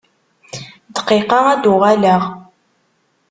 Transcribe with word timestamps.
Dqiqa 0.95 1.39
ad 1.51 1.59
d-uɣaleɣ. 1.63 2.21